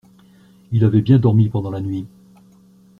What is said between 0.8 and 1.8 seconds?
avait bien dormi pendant la